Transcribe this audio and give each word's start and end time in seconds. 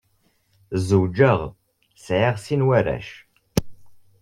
Zewǧeɣ, 0.87 1.39
sɛiɣ 2.05 2.35
sin 2.45 2.61
n 2.63 2.65
warrac. 2.67 3.09